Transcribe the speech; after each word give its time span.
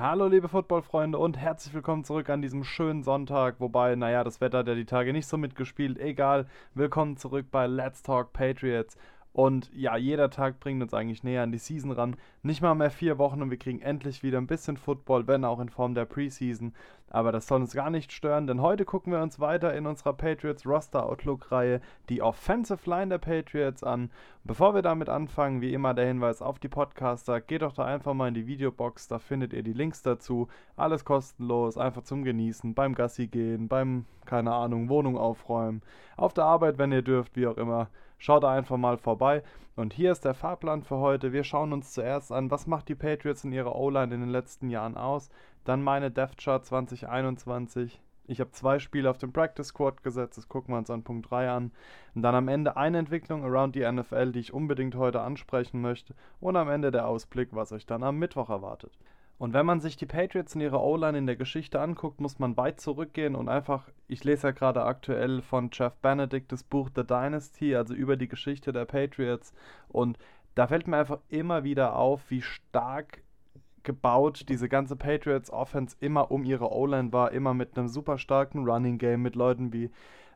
Hallo 0.00 0.28
liebe 0.28 0.48
Footballfreunde 0.48 1.18
und 1.18 1.36
herzlich 1.36 1.74
willkommen 1.74 2.04
zurück 2.04 2.30
an 2.30 2.40
diesem 2.40 2.64
schönen 2.64 3.02
Sonntag. 3.02 3.56
Wobei, 3.60 3.96
naja, 3.96 4.24
das 4.24 4.40
Wetter 4.40 4.64
der 4.64 4.74
die 4.74 4.86
Tage 4.86 5.12
nicht 5.12 5.26
so 5.26 5.36
mitgespielt. 5.36 5.98
Egal, 5.98 6.46
willkommen 6.72 7.18
zurück 7.18 7.48
bei 7.50 7.66
Let's 7.66 8.02
Talk 8.02 8.32
Patriots. 8.32 8.96
Und 9.32 9.70
ja, 9.72 9.96
jeder 9.96 10.28
Tag 10.30 10.58
bringt 10.58 10.82
uns 10.82 10.92
eigentlich 10.92 11.22
näher 11.22 11.42
an 11.42 11.52
die 11.52 11.58
Season 11.58 11.92
ran. 11.92 12.16
Nicht 12.42 12.62
mal 12.62 12.74
mehr 12.74 12.90
vier 12.90 13.18
Wochen 13.18 13.42
und 13.42 13.50
wir 13.50 13.58
kriegen 13.58 13.80
endlich 13.80 14.24
wieder 14.24 14.38
ein 14.38 14.48
bisschen 14.48 14.76
Football, 14.76 15.28
wenn 15.28 15.44
auch 15.44 15.60
in 15.60 15.68
Form 15.68 15.94
der 15.94 16.04
Preseason. 16.04 16.72
Aber 17.12 17.32
das 17.32 17.46
soll 17.46 17.60
uns 17.60 17.74
gar 17.74 17.90
nicht 17.90 18.12
stören, 18.12 18.46
denn 18.46 18.60
heute 18.60 18.84
gucken 18.84 19.12
wir 19.12 19.20
uns 19.20 19.40
weiter 19.40 19.74
in 19.74 19.86
unserer 19.86 20.12
Patriots 20.12 20.64
Roster 20.64 21.04
Outlook 21.04 21.50
Reihe 21.50 21.80
die 22.08 22.22
Offensive 22.22 22.88
Line 22.88 23.08
der 23.08 23.18
Patriots 23.18 23.82
an. 23.82 24.10
Bevor 24.44 24.74
wir 24.74 24.82
damit 24.82 25.08
anfangen, 25.08 25.60
wie 25.60 25.74
immer 25.74 25.92
der 25.92 26.06
Hinweis 26.06 26.40
auf 26.40 26.60
die 26.60 26.68
Podcaster, 26.68 27.40
geht 27.40 27.62
doch 27.62 27.72
da 27.72 27.84
einfach 27.84 28.14
mal 28.14 28.28
in 28.28 28.34
die 28.34 28.46
Videobox, 28.46 29.08
da 29.08 29.18
findet 29.18 29.52
ihr 29.52 29.64
die 29.64 29.72
Links 29.72 30.02
dazu. 30.02 30.48
Alles 30.76 31.04
kostenlos, 31.04 31.76
einfach 31.76 32.02
zum 32.02 32.22
Genießen, 32.22 32.74
beim 32.74 32.94
Gassi 32.94 33.26
gehen, 33.26 33.66
beim, 33.68 34.06
keine 34.24 34.52
Ahnung, 34.52 34.88
Wohnung 34.88 35.18
aufräumen, 35.18 35.82
auf 36.16 36.32
der 36.32 36.44
Arbeit, 36.44 36.78
wenn 36.78 36.92
ihr 36.92 37.02
dürft, 37.02 37.36
wie 37.36 37.48
auch 37.48 37.56
immer. 37.56 37.88
Schaut 38.20 38.44
einfach 38.44 38.76
mal 38.76 38.98
vorbei. 38.98 39.42
Und 39.76 39.94
hier 39.94 40.12
ist 40.12 40.26
der 40.26 40.34
Fahrplan 40.34 40.82
für 40.82 40.98
heute. 40.98 41.32
Wir 41.32 41.42
schauen 41.42 41.72
uns 41.72 41.94
zuerst 41.94 42.30
an, 42.30 42.50
was 42.50 42.66
macht 42.66 42.90
die 42.90 42.94
Patriots 42.94 43.44
in 43.44 43.52
ihrer 43.52 43.74
O-Line 43.74 44.14
in 44.14 44.20
den 44.20 44.28
letzten 44.28 44.68
Jahren 44.68 44.98
aus. 44.98 45.30
Dann 45.64 45.82
meine 45.82 46.10
Death 46.10 46.36
Chart 46.36 46.62
2021. 46.62 47.98
Ich 48.26 48.38
habe 48.38 48.50
zwei 48.50 48.78
Spiele 48.78 49.08
auf 49.08 49.16
dem 49.16 49.32
Practice 49.32 49.68
Squad 49.68 50.02
gesetzt, 50.02 50.36
das 50.36 50.48
gucken 50.48 50.74
wir 50.74 50.78
uns 50.78 50.90
an 50.90 51.02
Punkt 51.02 51.30
3 51.30 51.50
an. 51.50 51.72
Und 52.14 52.20
dann 52.20 52.34
am 52.34 52.48
Ende 52.48 52.76
eine 52.76 52.98
Entwicklung 52.98 53.42
around 53.42 53.74
die 53.74 53.90
NFL, 53.90 54.32
die 54.32 54.40
ich 54.40 54.52
unbedingt 54.52 54.96
heute 54.96 55.22
ansprechen 55.22 55.80
möchte. 55.80 56.14
Und 56.40 56.56
am 56.56 56.68
Ende 56.68 56.90
der 56.90 57.08
Ausblick, 57.08 57.48
was 57.52 57.72
euch 57.72 57.86
dann 57.86 58.02
am 58.02 58.18
Mittwoch 58.18 58.50
erwartet. 58.50 58.92
Und 59.40 59.54
wenn 59.54 59.64
man 59.64 59.80
sich 59.80 59.96
die 59.96 60.04
Patriots 60.04 60.54
in 60.54 60.60
ihrer 60.60 60.82
O-Line 60.82 61.16
in 61.16 61.26
der 61.26 61.34
Geschichte 61.34 61.80
anguckt, 61.80 62.20
muss 62.20 62.38
man 62.38 62.58
weit 62.58 62.78
zurückgehen 62.78 63.34
und 63.34 63.48
einfach, 63.48 63.88
ich 64.06 64.22
lese 64.22 64.48
ja 64.48 64.50
gerade 64.50 64.84
aktuell 64.84 65.40
von 65.40 65.70
Jeff 65.72 65.94
Benedict 66.02 66.52
das 66.52 66.62
Buch 66.62 66.90
The 66.94 67.06
Dynasty, 67.06 67.74
also 67.74 67.94
über 67.94 68.18
die 68.18 68.28
Geschichte 68.28 68.70
der 68.70 68.84
Patriots. 68.84 69.54
Und 69.88 70.18
da 70.54 70.66
fällt 70.66 70.86
mir 70.86 70.98
einfach 70.98 71.20
immer 71.30 71.64
wieder 71.64 71.96
auf, 71.96 72.30
wie 72.30 72.42
stark 72.42 73.22
gebaut 73.82 74.44
diese 74.50 74.68
ganze 74.68 74.94
Patriots 74.94 75.50
Offense 75.50 75.96
immer 76.00 76.30
um 76.30 76.44
ihre 76.44 76.70
O-Line 76.70 77.10
war, 77.14 77.32
immer 77.32 77.54
mit 77.54 77.78
einem 77.78 77.88
super 77.88 78.18
starken 78.18 78.68
Running 78.68 78.98
Game, 78.98 79.22
mit 79.22 79.36
Leuten 79.36 79.72
wie 79.72 79.90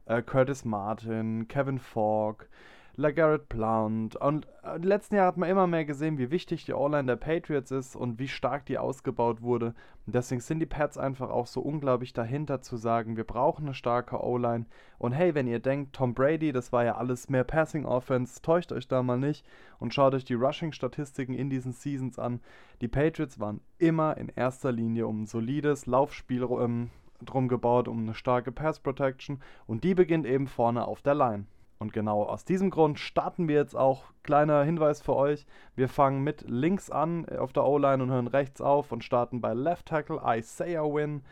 äh, 0.07 0.23
Curtis 0.23 0.65
Martin, 0.65 1.47
Kevin 1.47 1.79
Falk, 1.79 2.49
LeGarrette 2.97 3.47
Blount. 3.49 4.17
Und 4.17 4.47
äh, 4.63 4.79
die 4.79 4.87
letzten 4.87 5.17
Jahre 5.17 5.29
hat 5.29 5.37
man 5.37 5.49
immer 5.49 5.67
mehr 5.67 5.85
gesehen, 5.85 6.19
wie 6.19 6.31
wichtig 6.31 6.65
die 6.65 6.73
O-Line 6.73 7.07
der 7.07 7.17
Patriots 7.17 7.71
ist 7.71 7.97
und 7.97 8.19
wie 8.19 8.29
stark 8.29 8.67
die 8.67 8.79
ausgebaut 8.79 9.43
wurde. 9.43 9.75
Und 10.07 10.15
deswegen 10.15 10.41
sind 10.41 10.61
die 10.61 10.67
Pats 10.67 10.99
einfach 10.99 11.31
auch 11.31 11.47
so 11.47 11.61
unglaublich 11.61 12.13
dahinter 12.13 12.61
zu 12.61 12.77
sagen, 12.77 13.17
wir 13.17 13.25
brauchen 13.25 13.67
eine 13.67 13.75
starke 13.75 14.23
O-Line. 14.23 14.67
Und 14.99 15.13
hey, 15.13 15.35
wenn 15.35 15.47
ihr 15.47 15.61
denkt, 15.61 15.95
Tom 15.95 16.15
Brady, 16.15 16.53
das 16.53 16.73
war 16.73 16.85
ja 16.85 16.97
alles 16.97 17.29
mehr 17.29 17.45
Passing 17.45 17.85
Offense, 17.85 18.43
täuscht 18.43 18.73
euch 18.73 18.89
da 18.89 19.03
mal 19.03 19.19
nicht 19.19 19.45
und 19.79 19.93
schaut 19.93 20.15
euch 20.15 20.25
die 20.25 20.35
Rushing-Statistiken 20.35 21.35
in 21.35 21.51
diesen 21.51 21.73
Seasons 21.73 22.19
an. 22.19 22.41
Die 22.81 22.89
Patriots 22.89 23.41
waren 23.41 23.61
immer 23.79 24.17
in 24.17 24.29
erster 24.29 24.73
Linie 24.73 25.07
um 25.07 25.23
ein 25.23 25.27
solides 25.27 25.87
Laufspiel 25.87 26.47
ähm, 26.61 26.91
drum 27.25 27.49
gebaut, 27.49 27.89
um 27.89 28.01
eine 28.01 28.15
starke 28.15 28.53
Pass 28.53 28.81
Protection 28.81 29.41
und 29.67 29.85
die 29.85 29.95
beginnt 29.95 30.27
eben 30.27 30.47
vorne 30.47 30.87
auf 30.87 31.03
der 31.03 31.15
Line. 31.15 31.47
Und 31.79 31.93
genau 31.93 32.23
aus 32.23 32.45
diesem 32.45 32.71
Grund 32.71 32.99
starten 32.99 33.49
wir 33.49 33.57
jetzt 33.57 33.77
auch. 33.77 34.05
Kleiner 34.23 34.63
Hinweis 34.63 35.01
für 35.03 35.17
euch: 35.17 35.47
Wir 35.75 35.89
fangen 35.89 36.23
mit 36.23 36.45
links 36.49 36.91
an 36.91 37.29
auf 37.29 37.53
der 37.53 37.65
O-Line 37.65 38.03
und 38.03 38.11
hören 38.11 38.27
rechts 38.27 38.61
auf 38.61 38.93
und 38.93 39.05
starten 39.05 39.41
bei 39.41 39.55
Left 39.55 39.87
Tackle 39.87 40.21
Isaiah 40.25 40.85
Win. 40.85 41.23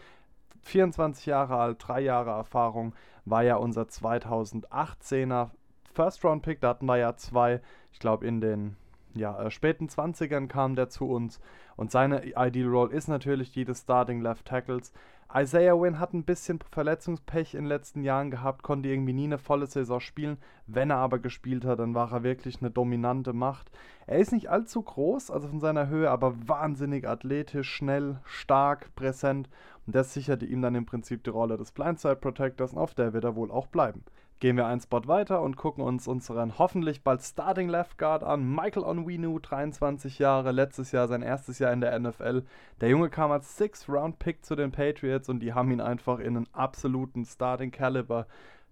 24 0.65 1.27
Jahre 1.27 1.57
alt, 1.57 1.79
3 1.81 2.01
Jahre 2.03 2.31
Erfahrung, 2.31 2.95
war 3.25 3.43
ja 3.43 3.57
unser 3.57 3.83
2018er 3.83 5.51
First 5.93 6.25
Round 6.25 6.43
Pick. 6.43 6.61
Da 6.61 6.69
hatten 6.69 6.87
wir 6.87 6.97
ja 6.97 7.17
zwei, 7.17 7.61
ich 7.93 7.99
glaube 7.99 8.27
in 8.27 8.41
den 8.41 8.77
ja, 9.15 9.41
äh, 9.43 9.51
späten 9.51 9.89
20ern 9.89 10.49
kam 10.49 10.75
der 10.75 10.89
zu 10.89 11.09
uns. 11.09 11.41
Und 11.77 11.91
seine 11.91 12.25
Ideal 12.37 12.69
Role 12.69 12.93
ist 12.93 13.09
natürlich 13.09 13.53
die 13.53 13.65
des 13.65 13.81
Starting 13.81 14.21
Left 14.21 14.47
Tackles. 14.47 14.93
Isaiah 15.35 15.81
Wynn 15.81 15.99
hat 15.99 16.13
ein 16.13 16.25
bisschen 16.25 16.59
Verletzungspech 16.71 17.55
in 17.55 17.61
den 17.61 17.69
letzten 17.69 18.03
Jahren 18.03 18.31
gehabt, 18.31 18.63
konnte 18.63 18.91
irgendwie 18.91 19.15
nie 19.15 19.25
eine 19.25 19.39
volle 19.39 19.67
Saison 19.67 19.99
spielen. 19.99 20.37
Wenn 20.67 20.91
er 20.91 20.99
aber 20.99 21.19
gespielt 21.19 21.65
hat, 21.65 21.79
dann 21.79 21.95
war 21.95 22.13
er 22.13 22.23
wirklich 22.23 22.61
eine 22.61 22.71
dominante 22.71 23.33
Macht. 23.33 23.71
Er 24.07 24.19
ist 24.19 24.33
nicht 24.33 24.51
allzu 24.51 24.83
groß, 24.83 25.31
also 25.31 25.49
von 25.49 25.61
seiner 25.61 25.89
Höhe, 25.89 26.11
aber 26.11 26.35
wahnsinnig 26.47 27.09
athletisch, 27.09 27.71
schnell, 27.71 28.21
stark, 28.25 28.95
präsent. 28.95 29.49
Und 29.87 29.97
das 29.97 30.13
sicherte 30.13 30.45
ihm 30.45 30.61
dann 30.61 30.75
im 30.75 30.85
Prinzip 30.85 31.25
die 31.25 31.31
Rolle 31.31 31.57
des 31.57 31.73
Blindside 31.73 32.17
Protectors 32.17 32.75
und 32.75 32.79
auf 32.79 32.95
der 32.95 33.15
wird 33.15 33.25
er 33.25 33.35
wohl 33.35 33.51
auch 33.51 33.69
bleiben. 33.69 34.05
Gehen 34.41 34.57
wir 34.57 34.67
einen 34.67 34.81
Spot 34.81 35.03
weiter 35.07 35.41
und 35.41 35.57
gucken 35.57 35.85
uns 35.85 36.09
unseren 36.09 36.59
hoffentlich 36.59 37.05
bald 37.05 37.23
Starting 37.23 37.69
Left 37.69 37.97
Guard 37.97 38.25
an. 38.25 38.45
Michael 38.53 38.83
Onwenu, 38.85 39.39
23 39.39 40.19
Jahre, 40.19 40.51
letztes 40.51 40.91
Jahr 40.91 41.07
sein 41.07 41.23
erstes 41.23 41.61
Jahr 41.61 41.73
in 41.73 41.81
der 41.81 41.97
NFL. 41.99 42.43
Der 42.81 42.89
Junge 42.89 43.09
kam 43.09 43.31
als 43.31 43.57
Six-Round-Pick 43.57 44.45
zu 44.45 44.57
den 44.57 44.73
Patriots 44.73 45.29
und 45.29 45.41
die 45.41 45.55
haben 45.55 45.71
ihn 45.71 45.81
einfach 45.81 46.19
in 46.19 46.37
einen 46.37 46.49
absoluten 46.53 47.25
Starting 47.25 47.71
Caliber 47.71 48.27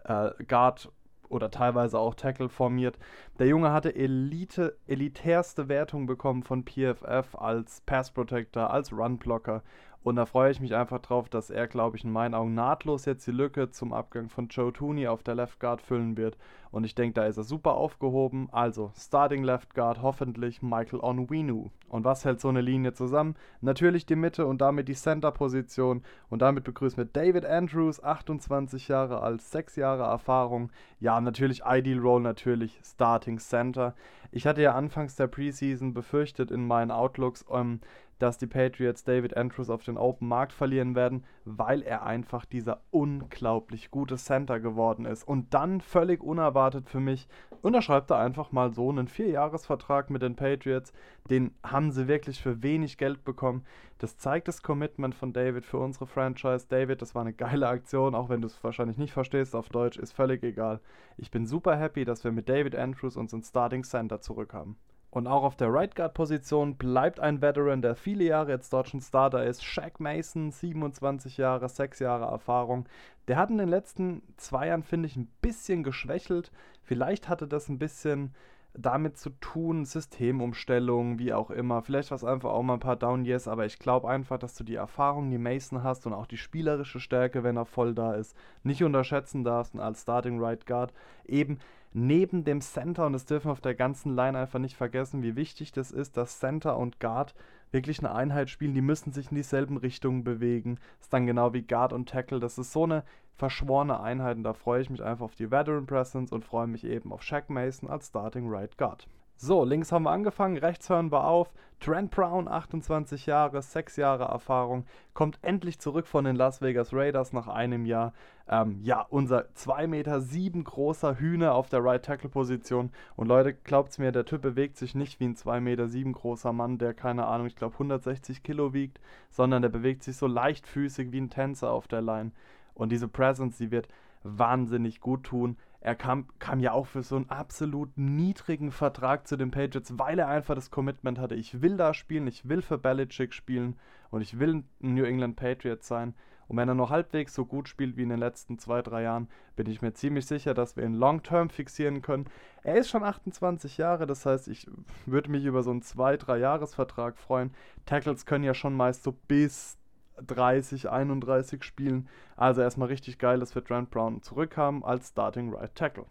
äh, 0.04 0.30
Guard 0.48 0.90
oder 1.30 1.50
teilweise 1.50 1.98
auch 1.98 2.14
Tackle 2.14 2.48
formiert. 2.48 2.98
Der 3.40 3.46
Junge 3.46 3.72
hatte 3.72 3.94
Elite, 3.94 4.76
elitärste 4.86 5.70
Wertung 5.70 6.04
bekommen 6.04 6.42
von 6.42 6.62
PFF 6.62 7.34
als 7.34 7.80
Pass 7.86 8.10
Protector, 8.10 8.70
als 8.70 8.92
Run 8.92 9.16
Blocker 9.16 9.62
und 10.02 10.16
da 10.16 10.24
freue 10.24 10.50
ich 10.50 10.60
mich 10.60 10.74
einfach 10.74 11.00
drauf, 11.00 11.28
dass 11.28 11.50
er, 11.50 11.66
glaube 11.66 11.98
ich, 11.98 12.04
in 12.04 12.12
meinen 12.12 12.34
Augen 12.34 12.54
nahtlos 12.54 13.04
jetzt 13.04 13.26
die 13.26 13.32
Lücke 13.32 13.70
zum 13.70 13.92
Abgang 13.92 14.30
von 14.30 14.48
Joe 14.48 14.72
Tooney 14.72 15.06
auf 15.06 15.22
der 15.22 15.34
Left 15.34 15.60
Guard 15.60 15.82
füllen 15.82 16.16
wird. 16.16 16.38
Und 16.70 16.84
ich 16.84 16.94
denke, 16.94 17.20
da 17.20 17.26
ist 17.26 17.36
er 17.36 17.42
super 17.42 17.74
aufgehoben. 17.74 18.48
Also, 18.50 18.92
Starting 18.96 19.44
Left 19.44 19.74
Guard 19.74 20.00
hoffentlich 20.00 20.62
Michael 20.62 21.00
Onwenu. 21.00 21.68
Und 21.88 22.04
was 22.04 22.24
hält 22.24 22.40
so 22.40 22.48
eine 22.48 22.62
Linie 22.62 22.94
zusammen? 22.94 23.34
Natürlich 23.60 24.06
die 24.06 24.16
Mitte 24.16 24.46
und 24.46 24.62
damit 24.62 24.88
die 24.88 24.94
Center-Position. 24.94 26.02
Und 26.30 26.40
damit 26.40 26.64
begrüßen 26.64 26.96
wir 26.96 27.04
David 27.04 27.44
Andrews, 27.44 28.02
28 28.02 28.88
Jahre 28.88 29.20
alt, 29.20 29.42
6 29.42 29.76
Jahre 29.76 30.04
Erfahrung. 30.04 30.70
Ja, 30.98 31.20
natürlich 31.20 31.62
Ideal 31.66 31.98
Role, 31.98 32.22
natürlich 32.22 32.80
Starting 32.82 33.29
Center. 33.38 33.94
Ich 34.30 34.46
hatte 34.46 34.62
ja 34.62 34.74
anfangs 34.74 35.16
der 35.16 35.26
Preseason 35.26 35.94
befürchtet 35.94 36.50
in 36.50 36.66
meinen 36.66 36.90
Outlooks, 36.90 37.44
ähm, 37.50 37.80
dass 38.20 38.38
die 38.38 38.46
Patriots 38.46 39.02
David 39.02 39.36
Andrews 39.36 39.70
auf 39.70 39.82
den 39.82 39.96
Open 39.96 40.28
Markt 40.28 40.52
verlieren 40.52 40.94
werden, 40.94 41.24
weil 41.44 41.82
er 41.82 42.04
einfach 42.04 42.44
dieser 42.44 42.82
unglaublich 42.90 43.90
gute 43.90 44.16
Center 44.16 44.60
geworden 44.60 45.06
ist. 45.06 45.26
Und 45.26 45.52
dann 45.54 45.80
völlig 45.80 46.22
unerwartet 46.22 46.88
für 46.88 47.00
mich 47.00 47.28
unterschreibt 47.62 48.10
er 48.10 48.18
einfach 48.18 48.52
mal 48.52 48.72
so 48.72 48.90
einen 48.90 49.08
Vierjahresvertrag 49.08 50.10
mit 50.10 50.22
den 50.22 50.36
Patriots. 50.36 50.92
Den 51.30 51.54
haben 51.64 51.90
sie 51.90 52.08
wirklich 52.08 52.40
für 52.40 52.62
wenig 52.62 52.98
Geld 52.98 53.24
bekommen. 53.24 53.64
Das 53.98 54.16
zeigt 54.16 54.48
das 54.48 54.62
Commitment 54.62 55.14
von 55.14 55.32
David 55.32 55.64
für 55.66 55.78
unsere 55.78 56.06
Franchise. 56.06 56.66
David, 56.68 57.02
das 57.02 57.14
war 57.14 57.22
eine 57.22 57.32
geile 57.32 57.68
Aktion, 57.68 58.14
auch 58.14 58.28
wenn 58.28 58.40
du 58.40 58.46
es 58.46 58.62
wahrscheinlich 58.62 58.98
nicht 58.98 59.12
verstehst 59.12 59.54
auf 59.54 59.68
Deutsch, 59.68 59.98
ist 59.98 60.12
völlig 60.12 60.42
egal. 60.42 60.80
Ich 61.16 61.30
bin 61.30 61.46
super 61.46 61.76
happy, 61.76 62.04
dass 62.04 62.24
wir 62.24 62.32
mit 62.32 62.48
David 62.48 62.76
Andrews 62.76 63.16
unseren 63.16 63.42
Starting 63.42 63.84
Center 63.84 64.20
zurück 64.20 64.54
haben. 64.54 64.76
Und 65.10 65.26
auch 65.26 65.42
auf 65.42 65.56
der 65.56 65.72
Right 65.72 65.96
Guard 65.96 66.14
Position 66.14 66.76
bleibt 66.76 67.18
ein 67.18 67.42
Veteran, 67.42 67.82
der 67.82 67.96
viele 67.96 68.24
Jahre 68.24 68.52
jetzt 68.52 68.72
dort 68.72 68.88
schon 68.88 69.00
Starter 69.00 69.44
ist. 69.44 69.64
Shaq 69.64 69.98
Mason, 69.98 70.52
27 70.52 71.36
Jahre, 71.36 71.68
6 71.68 71.98
Jahre 71.98 72.26
Erfahrung. 72.26 72.88
Der 73.26 73.36
hat 73.36 73.50
in 73.50 73.58
den 73.58 73.68
letzten 73.68 74.22
zwei 74.36 74.68
Jahren, 74.68 74.84
finde 74.84 75.08
ich, 75.08 75.16
ein 75.16 75.28
bisschen 75.42 75.82
geschwächelt. 75.82 76.52
Vielleicht 76.82 77.28
hatte 77.28 77.48
das 77.48 77.68
ein 77.68 77.78
bisschen 77.78 78.34
damit 78.74 79.18
zu 79.18 79.30
tun, 79.40 79.84
Systemumstellung, 79.84 81.18
wie 81.18 81.32
auch 81.32 81.50
immer. 81.50 81.82
Vielleicht 81.82 82.10
war 82.10 82.16
es 82.16 82.24
einfach 82.24 82.50
auch 82.50 82.62
mal 82.62 82.74
ein 82.74 82.80
paar 82.80 82.96
Down 82.96 83.24
Years, 83.24 83.48
aber 83.48 83.66
ich 83.66 83.78
glaube 83.78 84.08
einfach, 84.08 84.38
dass 84.38 84.54
du 84.54 84.64
die 84.64 84.76
Erfahrung, 84.76 85.30
die 85.30 85.38
Mason 85.38 85.82
hast 85.82 86.06
und 86.06 86.12
auch 86.12 86.26
die 86.26 86.36
spielerische 86.36 87.00
Stärke, 87.00 87.42
wenn 87.42 87.56
er 87.56 87.64
voll 87.64 87.94
da 87.94 88.14
ist, 88.14 88.36
nicht 88.62 88.84
unterschätzen 88.84 89.42
darfst 89.42 89.74
und 89.74 89.80
als 89.80 90.02
Starting 90.02 90.40
Right 90.40 90.66
Guard 90.66 90.92
eben 91.24 91.58
neben 91.92 92.44
dem 92.44 92.60
Center, 92.60 93.06
und 93.06 93.12
das 93.12 93.24
dürfen 93.24 93.48
wir 93.48 93.52
auf 93.52 93.60
der 93.60 93.74
ganzen 93.74 94.14
Line 94.14 94.38
einfach 94.38 94.58
nicht 94.58 94.76
vergessen, 94.76 95.22
wie 95.22 95.36
wichtig 95.36 95.72
das 95.72 95.90
ist, 95.90 96.16
dass 96.16 96.38
Center 96.38 96.76
und 96.76 97.00
Guard 97.00 97.34
wirklich 97.72 98.00
eine 98.00 98.14
Einheit 98.14 98.50
spielen, 98.50 98.74
die 98.74 98.80
müssen 98.80 99.12
sich 99.12 99.30
in 99.30 99.36
dieselben 99.36 99.76
Richtungen 99.76 100.24
bewegen. 100.24 100.76
Das 100.98 101.06
ist 101.06 101.12
dann 101.12 101.26
genau 101.26 101.52
wie 101.52 101.62
Guard 101.62 101.92
und 101.92 102.08
Tackle. 102.08 102.40
Das 102.40 102.58
ist 102.58 102.72
so 102.72 102.84
eine 102.84 103.04
verschworene 103.36 104.00
Einheit 104.00 104.36
und 104.36 104.44
da 104.44 104.52
freue 104.52 104.82
ich 104.82 104.90
mich 104.90 105.02
einfach 105.02 105.24
auf 105.24 105.34
die 105.34 105.50
Veteran 105.50 105.86
Presence 105.86 106.32
und 106.32 106.44
freue 106.44 106.66
mich 106.66 106.84
eben 106.84 107.12
auf 107.12 107.22
Shaq 107.22 107.48
Mason 107.48 107.88
als 107.88 108.08
Starting 108.08 108.48
Right 108.48 108.76
Guard. 108.76 109.08
So, 109.42 109.64
links 109.64 109.90
haben 109.90 110.02
wir 110.02 110.10
angefangen, 110.10 110.58
rechts 110.58 110.90
hören 110.90 111.10
wir 111.10 111.24
auf. 111.24 111.50
Trent 111.80 112.10
Brown, 112.10 112.46
28 112.46 113.24
Jahre, 113.24 113.62
6 113.62 113.96
Jahre 113.96 114.24
Erfahrung, 114.24 114.84
kommt 115.14 115.38
endlich 115.40 115.78
zurück 115.78 116.06
von 116.06 116.26
den 116.26 116.36
Las 116.36 116.60
Vegas 116.60 116.92
Raiders 116.92 117.32
nach 117.32 117.48
einem 117.48 117.86
Jahr. 117.86 118.12
Ähm, 118.50 118.80
ja, 118.82 119.00
unser 119.08 119.46
2,7 119.56 119.86
Meter 119.86 120.20
großer 120.62 121.18
Hühner 121.18 121.54
auf 121.54 121.70
der 121.70 121.82
Right 121.82 122.04
Tackle 122.04 122.28
Position. 122.28 122.90
Und 123.16 123.28
Leute, 123.28 123.54
glaubt's 123.54 123.96
mir, 123.96 124.12
der 124.12 124.26
Typ 124.26 124.42
bewegt 124.42 124.76
sich 124.76 124.94
nicht 124.94 125.20
wie 125.20 125.28
ein 125.28 125.36
2,7 125.36 125.60
Meter 125.60 125.86
großer 126.12 126.52
Mann, 126.52 126.76
der 126.76 126.92
keine 126.92 127.26
Ahnung, 127.26 127.46
ich 127.46 127.56
glaube 127.56 127.72
160 127.72 128.42
Kilo 128.42 128.74
wiegt, 128.74 129.00
sondern 129.30 129.62
der 129.62 129.70
bewegt 129.70 130.02
sich 130.02 130.18
so 130.18 130.26
leichtfüßig 130.26 131.12
wie 131.12 131.20
ein 131.22 131.30
Tänzer 131.30 131.70
auf 131.70 131.88
der 131.88 132.02
Line. 132.02 132.32
Und 132.74 132.92
diese 132.92 133.08
Presence, 133.08 133.56
die 133.56 133.70
wird 133.70 133.88
wahnsinnig 134.22 135.00
gut 135.00 135.24
tun. 135.24 135.56
Er 135.80 135.94
kam, 135.94 136.26
kam 136.38 136.60
ja 136.60 136.72
auch 136.72 136.86
für 136.86 137.02
so 137.02 137.16
einen 137.16 137.30
absolut 137.30 137.96
niedrigen 137.96 138.70
Vertrag 138.70 139.26
zu 139.26 139.36
den 139.36 139.50
Patriots, 139.50 139.98
weil 139.98 140.18
er 140.18 140.28
einfach 140.28 140.54
das 140.54 140.70
Commitment 140.70 141.18
hatte, 141.18 141.34
ich 141.34 141.62
will 141.62 141.78
da 141.78 141.94
spielen, 141.94 142.26
ich 142.26 142.48
will 142.48 142.60
für 142.60 142.76
Belichick 142.76 143.32
spielen 143.32 143.76
und 144.10 144.20
ich 144.20 144.38
will 144.38 144.56
ein 144.56 144.68
New 144.80 145.04
England 145.04 145.36
Patriots 145.36 145.88
sein. 145.88 146.14
Und 146.48 146.56
wenn 146.56 146.68
er 146.68 146.74
noch 146.74 146.90
halbwegs 146.90 147.32
so 147.32 147.46
gut 147.46 147.68
spielt 147.68 147.96
wie 147.96 148.02
in 148.02 148.08
den 148.08 148.18
letzten 148.18 148.58
zwei, 148.58 148.82
drei 148.82 149.02
Jahren, 149.02 149.28
bin 149.54 149.70
ich 149.70 149.82
mir 149.82 149.94
ziemlich 149.94 150.26
sicher, 150.26 150.52
dass 150.52 150.76
wir 150.76 150.84
ihn 150.84 150.94
long-term 150.94 151.48
fixieren 151.48 152.02
können. 152.02 152.26
Er 152.64 152.74
ist 152.74 152.90
schon 152.90 153.04
28 153.04 153.78
Jahre, 153.78 154.04
das 154.04 154.26
heißt, 154.26 154.48
ich 154.48 154.66
würde 155.06 155.30
mich 155.30 155.44
über 155.44 155.62
so 155.62 155.70
einen 155.70 155.82
zwei, 155.82 156.16
drei 156.16 156.38
Jahresvertrag 156.38 157.16
freuen. 157.16 157.54
Tackles 157.86 158.26
können 158.26 158.42
ja 158.42 158.52
schon 158.52 158.74
meist 158.74 159.04
so 159.04 159.12
bis 159.12 159.79
30, 160.26 160.90
31 160.90 161.64
Spielen. 161.64 162.08
Also 162.36 162.60
erstmal 162.62 162.88
richtig 162.88 163.18
geil, 163.18 163.40
dass 163.40 163.54
wir 163.54 163.64
Trent 163.64 163.90
Brown 163.90 164.22
zurückhaben 164.22 164.84
als 164.84 165.08
Starting 165.08 165.52
Right 165.54 165.74
Tackle. 165.74 166.06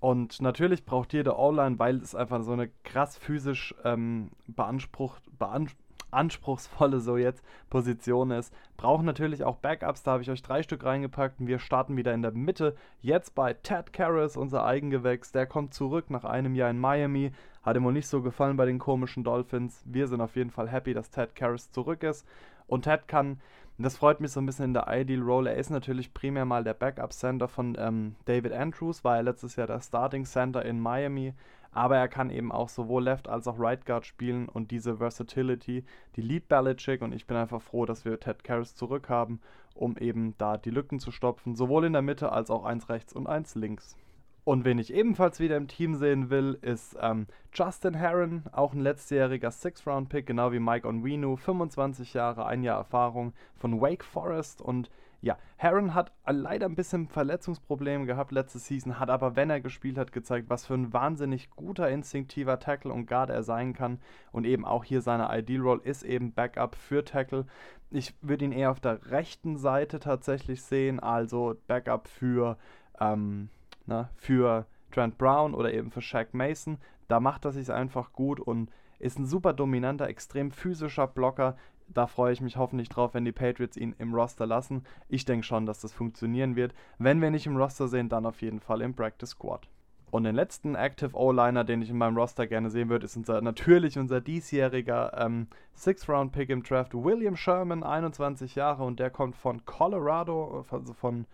Und 0.00 0.40
natürlich 0.40 0.84
braucht 0.84 1.12
jeder 1.12 1.38
All-Line, 1.38 1.78
weil 1.78 1.96
es 1.96 2.14
einfach 2.14 2.42
so 2.42 2.52
eine 2.52 2.68
krass 2.82 3.16
physisch 3.16 3.74
ähm, 3.84 4.30
beansprucht, 4.48 5.22
beansprucht 5.38 5.78
anspruchsvolle 6.12 7.00
so 7.00 7.16
jetzt 7.16 7.44
Position 7.70 8.30
ist. 8.30 8.54
Brauchen 8.76 9.04
natürlich 9.04 9.44
auch 9.44 9.56
Backups, 9.56 10.02
da 10.02 10.12
habe 10.12 10.22
ich 10.22 10.30
euch 10.30 10.42
drei 10.42 10.62
Stück 10.62 10.84
reingepackt 10.84 11.40
und 11.40 11.46
wir 11.46 11.58
starten 11.58 11.96
wieder 11.96 12.14
in 12.14 12.22
der 12.22 12.32
Mitte. 12.32 12.74
Jetzt 13.00 13.34
bei 13.34 13.54
Ted 13.54 13.92
Karras, 13.92 14.36
unser 14.36 14.64
Eigengewächs, 14.64 15.32
der 15.32 15.46
kommt 15.46 15.74
zurück 15.74 16.10
nach 16.10 16.24
einem 16.24 16.54
Jahr 16.54 16.70
in 16.70 16.78
Miami. 16.78 17.32
Hat 17.62 17.76
ihm 17.76 17.84
wohl 17.84 17.92
nicht 17.92 18.08
so 18.08 18.22
gefallen 18.22 18.56
bei 18.56 18.66
den 18.66 18.78
komischen 18.78 19.24
Dolphins. 19.24 19.82
Wir 19.86 20.08
sind 20.08 20.20
auf 20.20 20.36
jeden 20.36 20.50
Fall 20.50 20.68
happy, 20.68 20.94
dass 20.94 21.10
Ted 21.10 21.34
Karras 21.34 21.70
zurück 21.70 22.02
ist. 22.02 22.26
Und 22.66 22.82
Ted 22.82 23.06
kann, 23.06 23.40
das 23.78 23.96
freut 23.96 24.20
mich 24.20 24.32
so 24.32 24.40
ein 24.40 24.46
bisschen 24.46 24.66
in 24.66 24.74
der 24.74 24.86
Ideal 24.88 25.22
Role, 25.22 25.50
er 25.50 25.56
ist 25.56 25.70
natürlich 25.70 26.14
primär 26.14 26.44
mal 26.44 26.64
der 26.64 26.74
Backup-Center 26.74 27.48
von 27.48 27.76
ähm, 27.78 28.16
David 28.24 28.52
Andrews, 28.52 29.04
war 29.04 29.16
er 29.16 29.22
letztes 29.22 29.56
Jahr 29.56 29.66
der 29.66 29.80
Starting 29.80 30.24
Center 30.24 30.64
in 30.64 30.80
Miami, 30.80 31.34
aber 31.72 31.96
er 31.96 32.08
kann 32.08 32.30
eben 32.30 32.52
auch 32.52 32.68
sowohl 32.68 33.04
Left 33.04 33.28
als 33.28 33.48
auch 33.48 33.58
Right 33.58 33.84
Guard 33.84 34.06
spielen 34.06 34.48
und 34.48 34.70
diese 34.70 34.98
Versatility, 34.98 35.84
die 36.16 36.22
Lead 36.22 36.48
Belichick 36.48 37.02
und 37.02 37.12
ich 37.12 37.26
bin 37.26 37.36
einfach 37.36 37.62
froh, 37.62 37.86
dass 37.86 38.04
wir 38.04 38.20
Ted 38.20 38.44
Karras 38.44 38.74
zurückhaben, 38.74 39.40
um 39.74 39.96
eben 39.96 40.34
da 40.38 40.56
die 40.56 40.70
Lücken 40.70 41.00
zu 41.00 41.10
stopfen, 41.10 41.56
sowohl 41.56 41.86
in 41.86 41.94
der 41.94 42.02
Mitte 42.02 42.30
als 42.30 42.50
auch 42.50 42.64
eins 42.64 42.88
rechts 42.88 43.12
und 43.12 43.26
eins 43.26 43.54
links. 43.54 43.96
Und 44.44 44.64
wen 44.64 44.78
ich 44.78 44.92
ebenfalls 44.92 45.38
wieder 45.38 45.56
im 45.56 45.68
Team 45.68 45.94
sehen 45.94 46.28
will, 46.28 46.58
ist 46.62 46.96
ähm, 47.00 47.26
Justin 47.54 47.94
Herron, 47.94 48.42
auch 48.50 48.72
ein 48.72 48.80
letztjähriger 48.80 49.52
Six-Round-Pick, 49.52 50.26
genau 50.26 50.50
wie 50.50 50.58
Mike 50.58 50.86
Onwenu, 50.86 51.36
25 51.36 52.12
Jahre, 52.14 52.44
ein 52.46 52.64
Jahr 52.64 52.78
Erfahrung 52.78 53.34
von 53.54 53.80
Wake 53.80 54.02
Forest. 54.02 54.60
Und 54.60 54.90
ja, 55.22 55.38
Herron 55.56 55.94
hat 55.94 56.12
leider 56.26 56.66
ein 56.66 56.74
bisschen 56.74 57.08
Verletzungsprobleme 57.08 58.04
gehabt 58.06 58.32
letzte 58.32 58.58
Season, 58.58 58.98
hat 58.98 59.08
aber, 59.08 59.36
wenn 59.36 59.50
er 59.50 59.60
gespielt 59.60 59.96
hat, 59.96 60.12
gezeigt, 60.12 60.50
was 60.50 60.66
für 60.66 60.74
ein 60.74 60.92
wahnsinnig 60.92 61.50
guter, 61.50 61.88
instinktiver 61.88 62.58
Tackle 62.58 62.92
und 62.92 63.06
Guard 63.06 63.30
er 63.30 63.42
sein 63.42 63.72
kann. 63.72 64.00
Und 64.32 64.44
eben 64.44 64.64
auch 64.64 64.84
hier 64.84 65.00
seine 65.00 65.28
Ideal-Roll 65.30 65.80
ist 65.84 66.02
eben 66.02 66.32
Backup 66.32 66.74
für 66.74 67.04
Tackle. 67.04 67.46
Ich 67.90 68.14
würde 68.20 68.44
ihn 68.44 68.52
eher 68.52 68.70
auf 68.70 68.80
der 68.80 69.10
rechten 69.10 69.56
Seite 69.56 70.00
tatsächlich 70.00 70.62
sehen, 70.62 71.00
also 71.00 71.56
Backup 71.66 72.08
für... 72.08 72.58
Ähm, 73.00 73.48
ne, 73.86 74.08
für 74.16 74.66
Trent 74.90 75.18
Brown 75.18 75.54
oder 75.54 75.72
eben 75.72 75.90
für 75.90 76.02
Shaq 76.02 76.34
Mason. 76.34 76.78
Da 77.08 77.20
macht 77.20 77.44
er 77.44 77.52
sich 77.52 77.70
einfach 77.70 78.12
gut 78.12 78.40
und 78.40 78.70
ist 78.98 79.18
ein 79.18 79.26
super 79.26 79.52
dominanter, 79.52 80.08
extrem 80.08 80.50
physischer 80.50 81.06
Blocker. 81.08 81.56
Da 81.94 82.06
freue 82.06 82.32
ich 82.32 82.40
mich 82.40 82.56
hoffentlich 82.56 82.88
drauf, 82.88 83.14
wenn 83.14 83.24
die 83.24 83.32
Patriots 83.32 83.76
ihn 83.76 83.94
im 83.98 84.14
Roster 84.14 84.46
lassen. 84.46 84.84
Ich 85.08 85.24
denke 85.24 85.44
schon, 85.44 85.66
dass 85.66 85.80
das 85.80 85.92
funktionieren 85.92 86.56
wird. 86.56 86.74
Wenn 86.98 87.20
wir 87.20 87.30
nicht 87.30 87.46
im 87.46 87.56
Roster 87.56 87.88
sehen, 87.88 88.08
dann 88.08 88.26
auf 88.26 88.42
jeden 88.42 88.60
Fall 88.60 88.80
im 88.80 88.94
Practice 88.94 89.30
Squad. 89.30 89.68
Und 90.10 90.24
den 90.24 90.34
letzten 90.34 90.74
Active 90.74 91.16
O-Liner, 91.16 91.64
den 91.64 91.80
ich 91.80 91.88
in 91.88 91.96
meinem 91.96 92.18
Roster 92.18 92.46
gerne 92.46 92.68
sehen 92.68 92.90
würde, 92.90 93.06
ist 93.06 93.16
unser, 93.16 93.40
natürlich 93.40 93.98
unser 93.98 94.20
diesjähriger 94.20 95.18
ähm, 95.18 95.46
Six-Round-Pick 95.74 96.50
im 96.50 96.62
Draft, 96.62 96.92
William 96.92 97.34
Sherman, 97.34 97.82
21 97.82 98.54
Jahre 98.54 98.84
und 98.84 99.00
der 99.00 99.08
kommt 99.08 99.36
von 99.36 99.64
Colorado, 99.64 100.66
also 100.70 100.92
von 100.92 101.24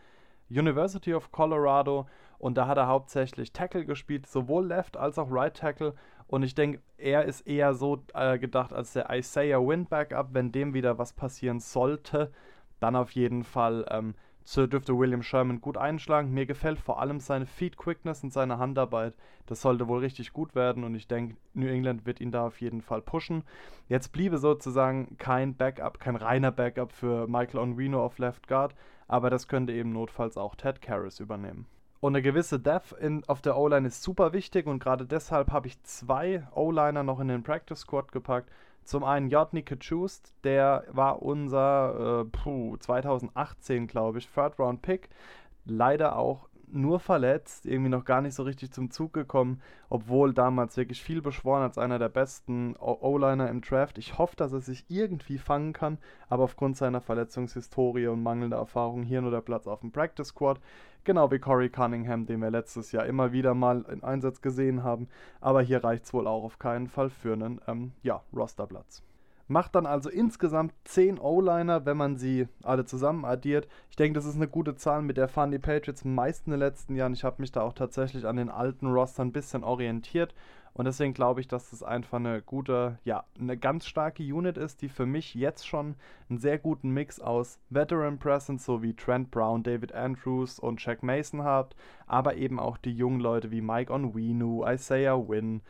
University 0.49 1.13
of 1.13 1.33
Colorado 1.33 2.07
und 2.39 2.57
da 2.57 2.69
hat 2.69 2.79
er 2.79 2.87
hauptsächlich 2.87 3.53
Tackle 3.53 3.85
gespielt, 3.85 4.29
sowohl 4.29 4.67
Left 4.67 4.97
als 4.97 5.19
auch 5.19 5.31
Right 5.31 5.57
Tackle. 5.57 5.95
Und 6.29 6.43
ich 6.43 6.55
denke, 6.55 6.81
er 6.99 7.25
ist 7.25 7.47
eher 7.47 7.75
so 7.75 8.05
äh, 8.15 8.39
gedacht 8.39 8.73
als 8.73 8.93
der 8.93 9.11
Isaiah 9.11 9.67
Win 9.67 9.87
Backup. 9.87 10.29
Wenn 10.33 10.53
dem 10.53 10.75
wieder 10.75 10.99
was 10.99 11.15
passieren 11.15 11.59
sollte, 11.59 12.31
dann 12.81 12.97
auf 12.97 13.11
jeden 13.13 13.45
Fall 13.45 13.87
ähm, 13.91 14.15
dürfte 14.57 14.97
William 14.97 15.23
Sherman 15.23 15.61
gut 15.61 15.77
einschlagen. 15.77 16.33
Mir 16.33 16.47
gefällt 16.47 16.79
vor 16.79 17.01
allem 17.01 17.19
seine 17.19 17.47
Feed 17.47 17.77
Quickness 17.77 18.23
und 18.23 18.33
seine 18.33 18.59
Handarbeit. 18.59 19.15
Das 19.47 19.63
sollte 19.63 19.89
wohl 19.89 20.01
richtig 20.01 20.33
gut 20.33 20.55
werden 20.55 20.85
und 20.85 20.95
ich 20.95 21.09
denke, 21.09 21.37
New 21.55 21.67
England 21.67 22.07
wird 22.07 22.21
ihn 22.21 22.31
da 22.31 22.47
auf 22.47 22.61
jeden 22.61 22.83
Fall 22.83 23.01
pushen. 23.01 23.43
Jetzt 23.89 24.13
bliebe 24.13 24.39
sozusagen 24.39 25.17
kein 25.17 25.57
Backup, 25.57 25.99
kein 25.99 26.17
reiner 26.17 26.53
Backup 26.53 26.93
für 26.93 27.27
Michael 27.27 27.61
Onwino 27.61 28.05
auf 28.05 28.19
Left 28.19 28.47
Guard, 28.49 28.75
aber 29.07 29.31
das 29.31 29.49
könnte 29.49 29.73
eben 29.73 29.93
notfalls 29.93 30.37
auch 30.37 30.55
Ted 30.55 30.83
Karras 30.83 31.21
übernehmen. 31.21 31.67
Und 32.01 32.15
eine 32.15 32.23
gewisse 32.23 32.61
Depth 32.61 32.93
in, 32.93 33.25
auf 33.27 33.43
der 33.43 33.57
O-Line 33.57 33.89
ist 33.89 34.03
super 34.03 34.33
wichtig 34.33 34.67
und 34.67 34.79
gerade 34.79 35.05
deshalb 35.05 35.51
habe 35.51 35.67
ich 35.67 35.83
zwei 35.83 36.47
O-Liner 36.55 37.03
noch 37.03 37.19
in 37.19 37.29
den 37.29 37.43
Practice 37.43 37.81
Squad 37.81 38.13
gepackt. 38.13 38.51
Zum 38.85 39.05
einen 39.05 39.29
Jodny 39.29 39.63
Kachust, 39.63 40.33
der 40.45 40.85
war 40.91 41.21
unser 41.23 42.21
äh, 42.21 42.25
puh, 42.25 42.77
2018, 42.79 43.87
glaube 43.87 44.19
ich, 44.19 44.29
Third 44.29 44.59
Round 44.59 44.81
Pick. 44.81 45.11
Leider 45.65 46.17
auch 46.17 46.48
nur 46.73 47.01
verletzt, 47.01 47.67
irgendwie 47.67 47.91
noch 47.91 48.05
gar 48.05 48.21
nicht 48.21 48.35
so 48.35 48.43
richtig 48.43 48.73
zum 48.73 48.91
Zug 48.91 49.13
gekommen, 49.13 49.61
obwohl 49.89 50.33
damals 50.35 50.77
wirklich 50.77 51.03
viel 51.03 51.23
beschworen 51.23 51.63
als 51.63 51.79
einer 51.79 51.99
der 51.99 52.09
besten 52.09 52.77
O-Liner 52.79 53.49
im 53.49 53.61
Draft. 53.61 53.99
Ich 53.99 54.19
hoffe, 54.19 54.37
dass 54.37 54.53
er 54.53 54.61
sich 54.61 54.85
irgendwie 54.89 55.39
fangen 55.39 55.73
kann, 55.73 55.99
aber 56.29 56.45
aufgrund 56.45 56.77
seiner 56.77 57.01
Verletzungshistorie 57.01 58.07
und 58.07 58.23
mangelnder 58.23 58.59
Erfahrung 58.59 59.03
hier 59.03 59.21
nur 59.21 59.31
der 59.31 59.41
Platz 59.41 59.67
auf 59.67 59.81
dem 59.81 59.93
Practice 59.93 60.29
Squad. 60.29 60.61
Genau 61.05 61.31
wie 61.31 61.39
Corey 61.39 61.71
Cunningham, 61.71 62.27
den 62.27 62.41
wir 62.41 62.51
letztes 62.51 62.93
Jahr 62.93 63.07
immer 63.07 63.33
wieder 63.33 63.55
mal 63.55 63.85
in 63.91 64.03
Einsatz 64.03 64.43
gesehen 64.43 64.83
haben. 64.83 65.09
Aber 65.41 65.63
hier 65.63 65.83
reicht 65.83 66.05
es 66.05 66.13
wohl 66.13 66.27
auch 66.27 66.45
auf 66.45 66.59
keinen 66.59 66.89
Fall 66.89 67.09
für 67.09 67.33
einen 67.33 67.61
ähm, 67.67 67.93
ja, 68.03 68.23
Rosterplatz. 68.35 69.03
Macht 69.49 69.75
dann 69.75 69.87
also 69.87 70.11
insgesamt 70.11 70.75
10 70.85 71.19
O-Liner, 71.19 71.87
wenn 71.87 71.97
man 71.97 72.19
sie 72.19 72.49
alle 72.63 72.85
zusammen 72.85 73.25
addiert. 73.25 73.67
Ich 73.91 73.97
denke, 73.97 74.15
das 74.15 74.27
ist 74.27 74.37
eine 74.37 74.47
gute 74.47 74.77
Zahl, 74.77 75.01
mit 75.01 75.17
der 75.17 75.27
fahren 75.27 75.51
die 75.51 75.59
Patriots 75.59 76.05
meist 76.05 76.47
in 76.47 76.51
den 76.51 76.61
letzten 76.61 76.95
Jahren. 76.95 77.15
Ich 77.15 77.25
habe 77.25 77.41
mich 77.41 77.51
da 77.51 77.63
auch 77.63 77.73
tatsächlich 77.73 78.27
an 78.27 78.37
den 78.37 78.51
alten 78.51 78.87
Rostern 78.87 79.29
ein 79.29 79.33
bisschen 79.33 79.65
orientiert. 79.65 80.35
Und 80.75 80.85
deswegen 80.85 81.13
glaube 81.13 81.41
ich, 81.41 81.49
dass 81.49 81.71
das 81.71 81.83
einfach 81.83 82.19
eine 82.19 82.41
gute, 82.41 82.99
ja, 83.03 83.25
eine 83.41 83.57
ganz 83.57 83.87
starke 83.87 84.23
Unit 84.23 84.57
ist, 84.57 84.81
die 84.81 84.89
für 84.89 85.07
mich 85.07 85.35
jetzt 85.35 85.67
schon 85.67 85.97
einen 86.29 86.39
sehr 86.39 86.57
guten 86.57 86.91
Mix 86.91 87.19
aus 87.19 87.59
Veteran 87.69 88.19
Presence, 88.19 88.65
so 88.65 88.81
wie 88.81 88.95
Trent 88.95 89.33
Brown, 89.33 89.65
David 89.65 89.93
Andrews 89.93 90.61
und 90.61 90.85
Jack 90.85 91.03
Mason 91.03 91.43
hat, 91.43 91.75
aber 92.07 92.37
eben 92.37 92.61
auch 92.61 92.77
die 92.77 92.93
jungen 92.93 93.19
Leute 93.19 93.51
wie 93.51 93.61
Mike 93.61 93.93
Onwenu, 93.93 94.65
Isaiah 94.65 95.19
Wynn, 95.29 95.63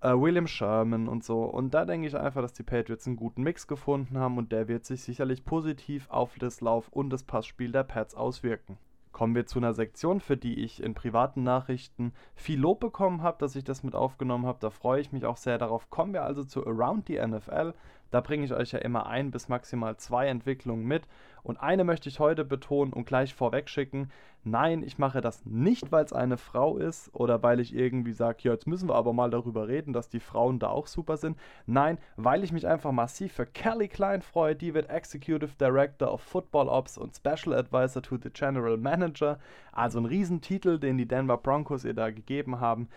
äh, 0.00 0.12
William 0.12 0.46
Sherman 0.46 1.08
und 1.08 1.24
so. 1.24 1.44
Und 1.44 1.74
da 1.74 1.84
denke 1.84 2.06
ich 2.06 2.16
einfach, 2.16 2.42
dass 2.42 2.52
die 2.52 2.62
Patriots 2.62 3.06
einen 3.06 3.16
guten 3.16 3.42
Mix 3.42 3.66
gefunden 3.66 4.18
haben 4.18 4.38
und 4.38 4.52
der 4.52 4.68
wird 4.68 4.84
sich 4.84 5.02
sicherlich 5.02 5.44
positiv 5.44 6.08
auf 6.10 6.36
das 6.38 6.60
Lauf- 6.60 6.88
und 6.90 7.10
das 7.10 7.24
Passspiel 7.24 7.72
der 7.72 7.84
Pats 7.84 8.14
auswirken. 8.14 8.78
Kommen 9.12 9.34
wir 9.34 9.46
zu 9.46 9.58
einer 9.58 9.72
Sektion, 9.72 10.20
für 10.20 10.36
die 10.36 10.62
ich 10.62 10.82
in 10.82 10.92
privaten 10.92 11.42
Nachrichten 11.42 12.12
viel 12.34 12.60
Lob 12.60 12.80
bekommen 12.80 13.22
habe, 13.22 13.38
dass 13.38 13.56
ich 13.56 13.64
das 13.64 13.82
mit 13.82 13.94
aufgenommen 13.94 14.44
habe. 14.44 14.58
Da 14.60 14.68
freue 14.68 15.00
ich 15.00 15.10
mich 15.10 15.24
auch 15.24 15.38
sehr 15.38 15.56
darauf. 15.56 15.88
Kommen 15.88 16.12
wir 16.12 16.22
also 16.22 16.44
zu 16.44 16.66
Around 16.66 17.06
the 17.06 17.18
NFL. 17.26 17.72
Da 18.10 18.20
bringe 18.20 18.44
ich 18.44 18.52
euch 18.52 18.72
ja 18.72 18.78
immer 18.78 19.06
ein 19.06 19.30
bis 19.30 19.48
maximal 19.48 19.96
zwei 19.96 20.26
Entwicklungen 20.28 20.86
mit. 20.86 21.02
Und 21.42 21.60
eine 21.60 21.84
möchte 21.84 22.08
ich 22.08 22.18
heute 22.18 22.44
betonen 22.44 22.92
und 22.92 23.06
gleich 23.06 23.32
vorweg 23.32 23.68
schicken. 23.68 24.10
Nein, 24.42 24.82
ich 24.84 24.98
mache 24.98 25.20
das 25.20 25.44
nicht, 25.44 25.90
weil 25.92 26.04
es 26.04 26.12
eine 26.12 26.36
Frau 26.36 26.76
ist 26.76 27.12
oder 27.14 27.42
weil 27.42 27.60
ich 27.60 27.74
irgendwie 27.74 28.12
sage, 28.12 28.38
ja, 28.42 28.52
jetzt 28.52 28.66
müssen 28.66 28.88
wir 28.88 28.94
aber 28.94 29.12
mal 29.12 29.30
darüber 29.30 29.68
reden, 29.68 29.92
dass 29.92 30.08
die 30.08 30.20
Frauen 30.20 30.58
da 30.58 30.68
auch 30.68 30.86
super 30.86 31.16
sind. 31.16 31.36
Nein, 31.66 31.98
weil 32.16 32.44
ich 32.44 32.52
mich 32.52 32.66
einfach 32.66 32.92
massiv 32.92 33.32
für 33.32 33.46
Kelly 33.46 33.88
Klein 33.88 34.22
freue. 34.22 34.56
Die 34.56 34.74
wird 34.74 34.88
Executive 34.88 35.56
Director 35.60 36.12
of 36.12 36.20
Football 36.20 36.68
Ops 36.68 36.98
und 36.98 37.16
Special 37.16 37.56
Advisor 37.56 38.02
to 38.02 38.18
the 38.22 38.30
General 38.30 38.76
Manager. 38.76 39.38
Also 39.72 39.98
ein 39.98 40.06
Riesentitel, 40.06 40.78
den 40.78 40.98
die 40.98 41.06
Denver 41.06 41.38
Broncos 41.38 41.84
ihr 41.84 41.94
da 41.94 42.10
gegeben 42.10 42.60
haben. 42.60 42.88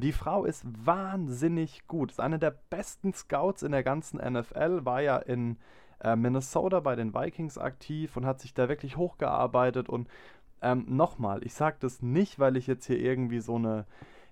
Die 0.00 0.12
Frau 0.12 0.44
ist 0.44 0.64
wahnsinnig 0.86 1.86
gut. 1.86 2.10
Ist 2.10 2.20
eine 2.20 2.38
der 2.38 2.50
besten 2.70 3.12
Scouts 3.12 3.62
in 3.62 3.72
der 3.72 3.82
ganzen 3.82 4.18
NFL, 4.18 4.84
war 4.84 5.00
ja 5.00 5.16
in 5.18 5.56
äh, 6.00 6.16
Minnesota 6.16 6.80
bei 6.80 6.96
den 6.96 7.14
Vikings 7.14 7.58
aktiv 7.58 8.16
und 8.16 8.26
hat 8.26 8.40
sich 8.40 8.54
da 8.54 8.68
wirklich 8.68 8.96
hochgearbeitet. 8.96 9.88
Und 9.88 10.08
ähm, 10.62 10.86
nochmal, 10.88 11.44
ich 11.44 11.54
sage 11.54 11.76
das 11.80 12.02
nicht, 12.02 12.38
weil 12.38 12.56
ich 12.56 12.66
jetzt 12.66 12.86
hier 12.86 12.98
irgendwie 12.98 13.40
so 13.40 13.56
eine 13.56 13.86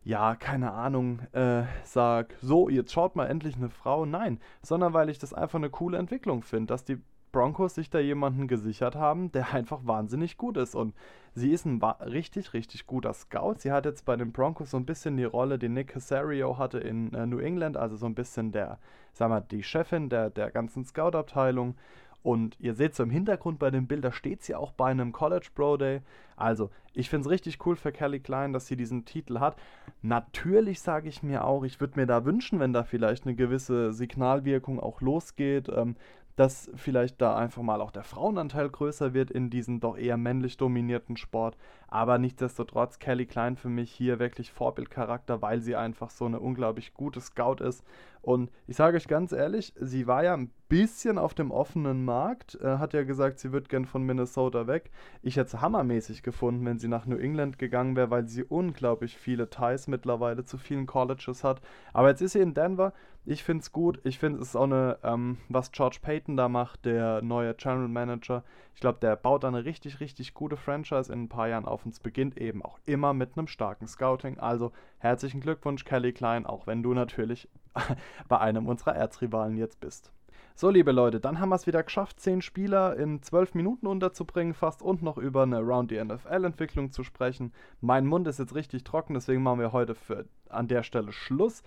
ja, 0.04 0.34
keine 0.34 0.72
Ahnung, 0.72 1.20
äh, 1.32 1.62
sag, 1.84 2.34
so, 2.40 2.68
jetzt 2.68 2.92
schaut 2.92 3.14
mal 3.14 3.26
endlich 3.26 3.56
eine 3.56 3.70
Frau. 3.70 4.04
Nein, 4.04 4.40
sondern 4.62 4.92
weil 4.94 5.08
ich 5.08 5.18
das 5.18 5.32
einfach 5.32 5.58
eine 5.58 5.70
coole 5.70 5.98
Entwicklung 5.98 6.42
finde, 6.42 6.66
dass 6.72 6.84
die 6.84 6.98
Broncos 7.32 7.74
sich 7.74 7.90
da 7.90 7.98
jemanden 7.98 8.46
gesichert 8.46 8.94
haben, 8.94 9.32
der 9.32 9.52
einfach 9.54 9.80
wahnsinnig 9.84 10.36
gut 10.36 10.56
ist. 10.56 10.74
Und 10.74 10.94
sie 11.34 11.50
ist 11.50 11.64
ein 11.64 11.82
richtig, 11.82 12.52
richtig 12.52 12.86
guter 12.86 13.12
Scout. 13.14 13.56
Sie 13.58 13.72
hat 13.72 13.86
jetzt 13.86 14.04
bei 14.04 14.16
den 14.16 14.32
Broncos 14.32 14.70
so 14.70 14.76
ein 14.76 14.86
bisschen 14.86 15.16
die 15.16 15.24
Rolle, 15.24 15.58
die 15.58 15.68
Nick 15.68 15.88
Casario 15.88 16.58
hatte 16.58 16.78
in 16.78 17.12
äh, 17.14 17.26
New 17.26 17.38
England, 17.38 17.76
also 17.76 17.96
so 17.96 18.06
ein 18.06 18.14
bisschen 18.14 18.52
der, 18.52 18.78
sag 19.12 19.30
mal, 19.30 19.40
die 19.40 19.62
Chefin 19.62 20.08
der, 20.08 20.30
der 20.30 20.50
ganzen 20.50 20.84
Scout-Abteilung. 20.84 21.74
Und 22.22 22.56
ihr 22.60 22.74
seht 22.74 22.94
so 22.94 23.02
im 23.02 23.10
Hintergrund 23.10 23.58
bei 23.58 23.70
dem 23.70 23.88
Bild, 23.88 24.04
da 24.04 24.12
steht 24.12 24.42
sie 24.42 24.54
auch 24.54 24.70
bei 24.72 24.90
einem 24.90 25.12
College 25.12 25.48
Pro 25.54 25.76
Day. 25.76 26.02
Also, 26.36 26.70
ich 26.94 27.10
finde 27.10 27.26
es 27.26 27.30
richtig 27.30 27.66
cool 27.66 27.74
für 27.74 27.90
Kelly 27.90 28.20
Klein, 28.20 28.52
dass 28.52 28.66
sie 28.66 28.76
diesen 28.76 29.04
Titel 29.04 29.40
hat. 29.40 29.56
Natürlich 30.02 30.80
sage 30.80 31.08
ich 31.08 31.22
mir 31.22 31.44
auch, 31.44 31.64
ich 31.64 31.80
würde 31.80 31.98
mir 31.98 32.06
da 32.06 32.24
wünschen, 32.24 32.60
wenn 32.60 32.72
da 32.72 32.84
vielleicht 32.84 33.26
eine 33.26 33.34
gewisse 33.34 33.92
Signalwirkung 33.92 34.78
auch 34.78 35.00
losgeht. 35.00 35.68
Ähm, 35.68 35.96
dass 36.36 36.70
vielleicht 36.74 37.20
da 37.20 37.36
einfach 37.36 37.62
mal 37.62 37.80
auch 37.80 37.90
der 37.90 38.04
Frauenanteil 38.04 38.68
größer 38.68 39.14
wird 39.14 39.30
in 39.30 39.50
diesem 39.50 39.80
doch 39.80 39.96
eher 39.96 40.16
männlich 40.16 40.56
dominierten 40.56 41.16
Sport. 41.16 41.56
Aber 41.88 42.18
nichtsdestotrotz 42.18 42.98
Kelly 42.98 43.26
Klein 43.26 43.56
für 43.56 43.68
mich 43.68 43.92
hier 43.92 44.18
wirklich 44.18 44.50
Vorbildcharakter, 44.50 45.42
weil 45.42 45.60
sie 45.60 45.76
einfach 45.76 46.10
so 46.10 46.24
eine 46.24 46.40
unglaublich 46.40 46.94
gute 46.94 47.20
Scout 47.20 47.62
ist. 47.62 47.84
Und 48.22 48.50
ich 48.68 48.76
sage 48.76 48.96
euch 48.96 49.08
ganz 49.08 49.32
ehrlich, 49.32 49.74
sie 49.78 50.06
war 50.06 50.22
ja 50.22 50.32
ein 50.34 50.50
bisschen 50.68 51.18
auf 51.18 51.34
dem 51.34 51.50
offenen 51.50 52.04
Markt, 52.04 52.54
äh, 52.62 52.78
hat 52.78 52.94
ja 52.94 53.02
gesagt, 53.02 53.40
sie 53.40 53.52
wird 53.52 53.68
gern 53.68 53.84
von 53.84 54.04
Minnesota 54.04 54.66
weg. 54.68 54.90
Ich 55.22 55.36
hätte 55.36 55.56
es 55.56 55.60
hammermäßig 55.60 56.22
gefunden, 56.22 56.64
wenn 56.64 56.78
sie 56.78 56.88
nach 56.88 57.04
New 57.04 57.18
England 57.18 57.58
gegangen 57.58 57.96
wäre, 57.96 58.10
weil 58.10 58.28
sie 58.28 58.44
unglaublich 58.44 59.18
viele 59.18 59.50
Ties 59.50 59.88
mittlerweile 59.88 60.44
zu 60.44 60.56
vielen 60.56 60.86
Colleges 60.86 61.42
hat. 61.42 61.60
Aber 61.92 62.08
jetzt 62.08 62.22
ist 62.22 62.32
sie 62.32 62.40
in 62.40 62.54
Denver 62.54 62.94
ich 63.24 63.44
finde 63.44 63.62
es 63.62 63.72
gut. 63.72 64.00
Ich 64.04 64.18
finde 64.18 64.40
es 64.40 64.48
ist 64.48 64.56
auch 64.56 64.64
eine, 64.64 64.98
ähm, 65.04 65.38
was 65.48 65.70
George 65.70 65.98
Payton 66.02 66.36
da 66.36 66.48
macht, 66.48 66.84
der 66.84 67.22
neue 67.22 67.54
General 67.54 67.88
Manager. 67.88 68.42
Ich 68.74 68.80
glaube, 68.80 68.98
der 69.00 69.16
baut 69.16 69.44
da 69.44 69.48
eine 69.48 69.64
richtig, 69.64 70.00
richtig 70.00 70.34
gute 70.34 70.56
Franchise 70.56 71.12
in 71.12 71.24
ein 71.24 71.28
paar 71.28 71.48
Jahren 71.48 71.64
auf 71.64 71.84
und 71.84 71.92
es 71.92 72.00
beginnt 72.00 72.36
eben 72.38 72.62
auch 72.62 72.78
immer 72.84 73.14
mit 73.14 73.36
einem 73.36 73.46
starken 73.46 73.86
Scouting. 73.86 74.38
Also 74.38 74.72
herzlichen 74.98 75.40
Glückwunsch, 75.40 75.84
Kelly 75.84 76.12
Klein, 76.12 76.46
auch 76.46 76.66
wenn 76.66 76.82
du 76.82 76.94
natürlich 76.94 77.48
bei 78.28 78.38
einem 78.38 78.66
unserer 78.66 78.96
Erzrivalen 78.96 79.56
jetzt 79.56 79.80
bist. 79.80 80.12
So, 80.54 80.68
liebe 80.68 80.92
Leute, 80.92 81.18
dann 81.18 81.40
haben 81.40 81.48
wir 81.48 81.56
es 81.56 81.66
wieder 81.66 81.82
geschafft, 81.82 82.20
10 82.20 82.42
Spieler 82.42 82.96
in 82.96 83.22
12 83.22 83.54
Minuten 83.54 83.86
unterzubringen, 83.86 84.52
fast 84.52 84.82
und 84.82 85.02
noch 85.02 85.16
über 85.16 85.44
eine 85.44 85.60
Round 85.60 85.90
the 85.90 86.04
NFL-Entwicklung 86.04 86.92
zu 86.92 87.04
sprechen. 87.04 87.52
Mein 87.80 88.06
Mund 88.06 88.28
ist 88.28 88.38
jetzt 88.38 88.54
richtig 88.54 88.84
trocken, 88.84 89.14
deswegen 89.14 89.42
machen 89.42 89.60
wir 89.60 89.72
heute 89.72 89.94
für, 89.94 90.26
an 90.50 90.68
der 90.68 90.82
Stelle 90.82 91.10
Schluss. 91.10 91.62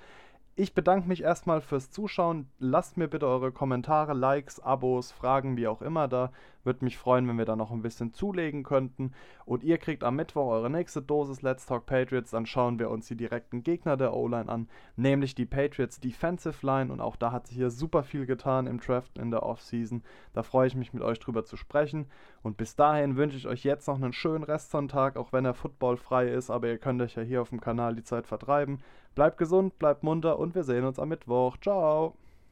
Ich 0.58 0.74
bedanke 0.74 1.10
mich 1.10 1.22
erstmal 1.22 1.60
fürs 1.60 1.92
Zuschauen. 1.92 2.48
Lasst 2.60 2.96
mir 2.96 3.10
bitte 3.10 3.28
eure 3.28 3.52
Kommentare, 3.52 4.14
Likes, 4.14 4.62
Abos, 4.62 5.12
Fragen, 5.12 5.58
wie 5.58 5.68
auch 5.68 5.82
immer 5.82 6.08
da. 6.08 6.32
Würde 6.64 6.86
mich 6.86 6.98
freuen, 6.98 7.28
wenn 7.28 7.38
wir 7.38 7.44
da 7.44 7.58
noch 7.58 7.72
ein 7.72 7.82
bisschen 7.82 8.14
zulegen 8.14 8.64
könnten. 8.64 9.12
Und 9.44 9.66
ihr 9.66 9.78
kriegt 9.78 10.02
am 10.06 10.16
Mittwoch 10.16 10.48
eure 10.48 10.70
nächste 10.70 11.02
Dosis 11.02 11.42
Let's 11.42 11.66
Talk 11.66 11.86
Patriots. 11.86 12.32
Dann 12.32 12.46
schauen 12.46 12.80
wir 12.80 12.90
uns 12.90 13.06
die 13.10 13.18
direkten 13.18 13.64
Gegner 13.64 13.98
der 13.98 14.14
O-Line 14.14 14.48
an, 14.48 14.70
nämlich 14.96 15.36
die 15.36 15.46
Patriots 15.46 16.00
Defensive 16.00 16.66
Line. 16.66 16.90
Und 16.90 17.02
auch 17.02 17.18
da 17.18 17.34
hat 17.34 17.48
sich 17.48 17.58
hier 17.58 17.70
super 17.70 18.04
viel 18.04 18.26
getan 18.26 18.66
im 18.66 18.80
Draft 18.80 19.18
in 19.18 19.32
der 19.32 19.44
Offseason. 19.44 20.04
Da 20.32 20.42
freue 20.42 20.68
ich 20.68 20.76
mich 20.76 20.94
mit 20.94 21.04
euch 21.04 21.20
drüber 21.20 21.44
zu 21.44 21.58
sprechen. 21.58 22.06
Und 22.44 22.56
bis 22.56 22.78
dahin 22.78 23.18
wünsche 23.18 23.36
ich 23.36 23.48
euch 23.48 23.66
jetzt 23.66 23.90
noch 23.90 23.96
einen 23.96 24.14
schönen 24.14 24.46
Restsonntag, 24.46 25.18
auch 25.18 25.34
wenn 25.34 25.44
er 25.44 25.54
footballfrei 25.54 26.30
ist. 26.30 26.50
Aber 26.50 26.70
ihr 26.70 26.78
könnt 26.78 27.02
euch 27.02 27.16
ja 27.16 27.24
hier 27.24 27.42
auf 27.42 27.50
dem 27.50 27.60
Kanal 27.60 27.94
die 27.94 28.04
Zeit 28.04 28.26
vertreiben. 28.26 28.80
Bleibt 29.16 29.38
gesund, 29.38 29.80
bleibt 29.80 30.04
munter 30.04 30.38
und 30.38 30.56
wir 30.56 30.64
sehen 30.64 30.84
uns 30.84 31.00
am 31.00 31.10
Mittwoch. 31.10 31.58
Ciao! 31.62 32.16